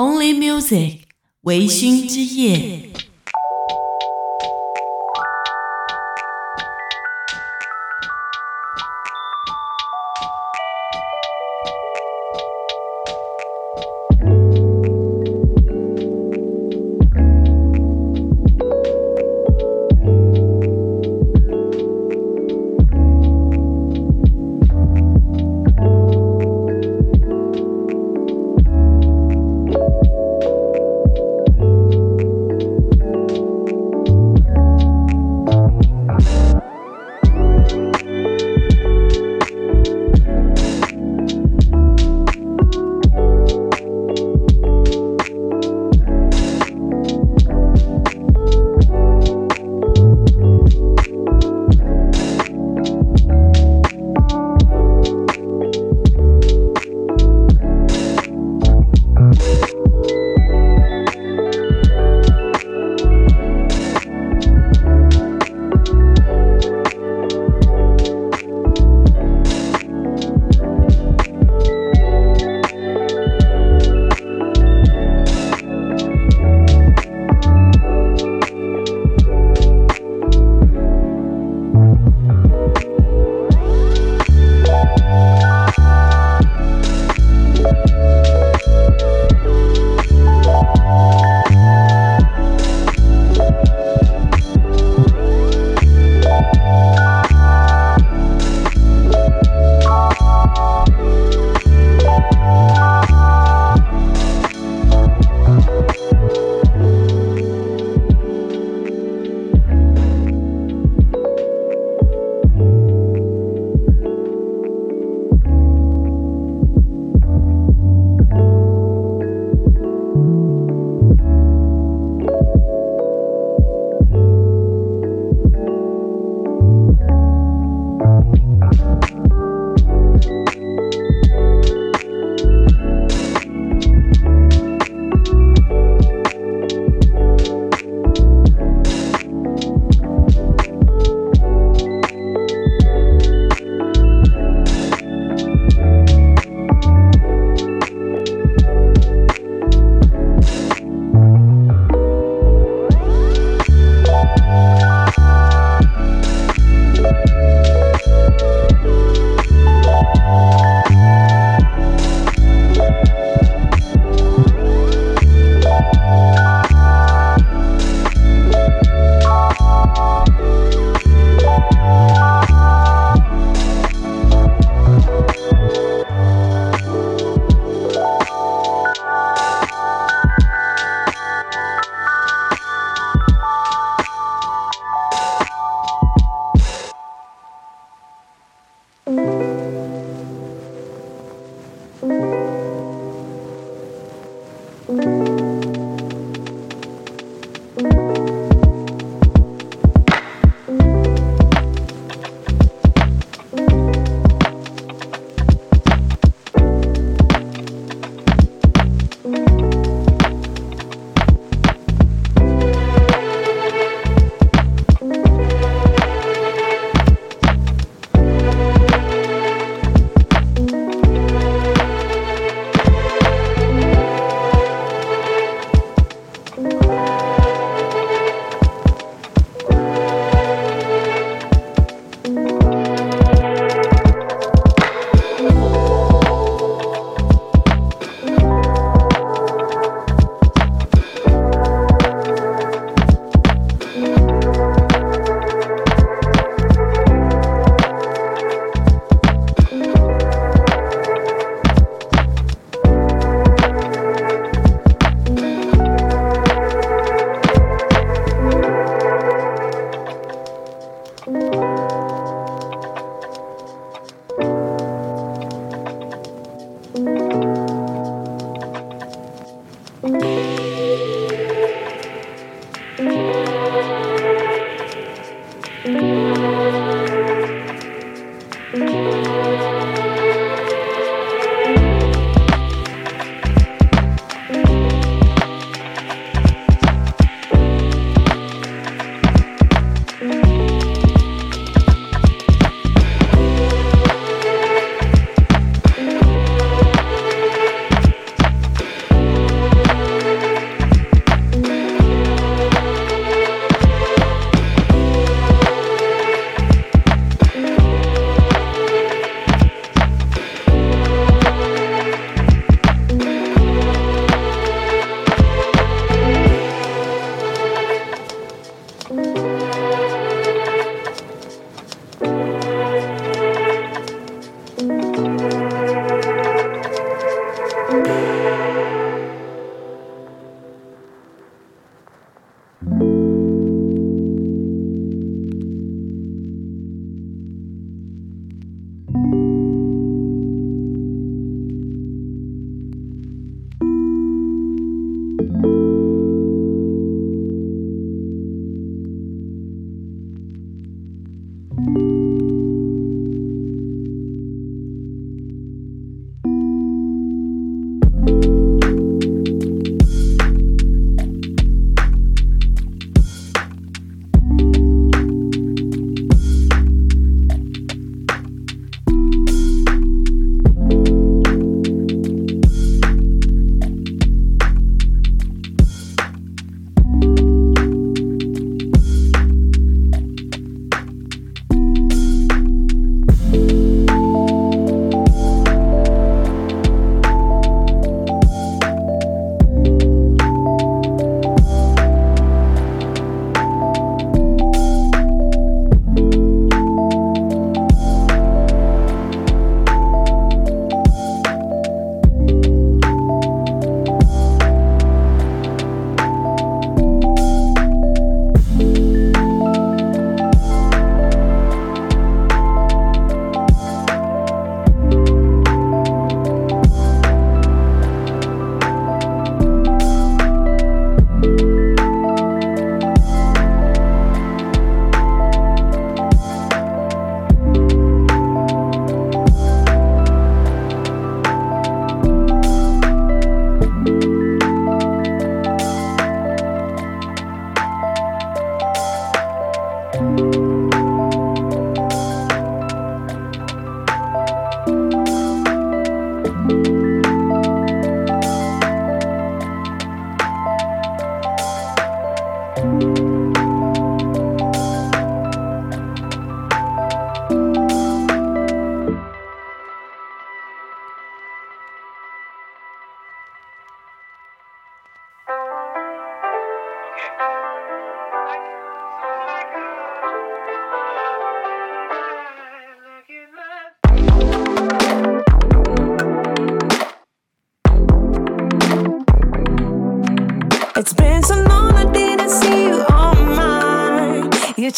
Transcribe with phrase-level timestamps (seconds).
[0.00, 1.00] Only Music，
[1.42, 2.89] 微醺之夜。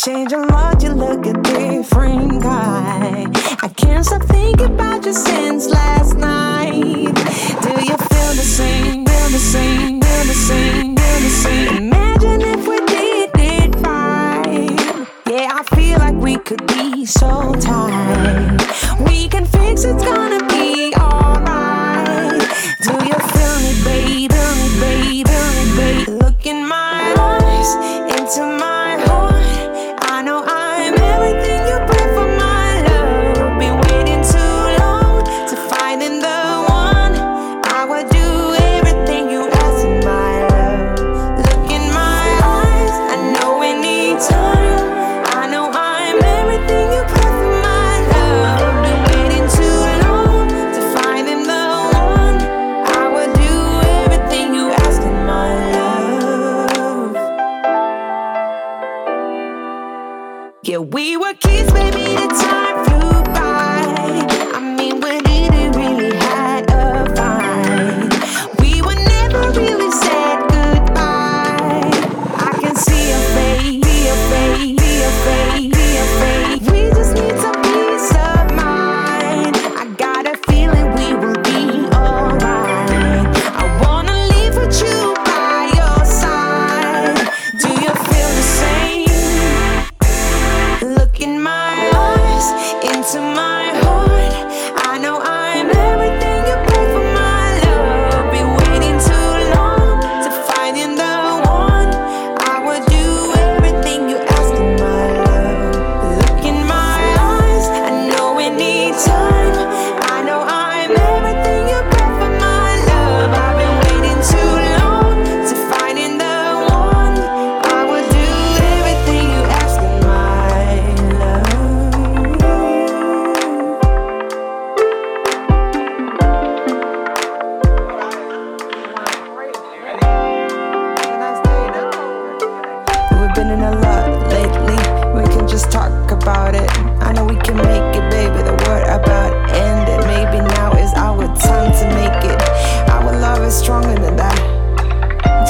[0.05, 3.25] change a lot, you look a different guy.
[3.63, 7.15] I can't stop thinking about you since last night.
[7.63, 9.07] Do you feel the same?
[9.07, 10.01] Feel the same?
[10.01, 10.97] Feel the same?
[10.97, 11.77] Feel the same?
[11.77, 15.07] Imagine if we did it right.
[15.29, 18.59] Yeah, I feel like we could be so tight.
[19.07, 20.22] We can fix it.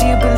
[0.05, 0.32] you believe?